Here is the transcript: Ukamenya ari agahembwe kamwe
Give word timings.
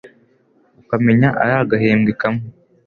Ukamenya 0.81 1.29
ari 1.41 1.53
agahembwe 1.63 2.11
kamwe 2.21 2.45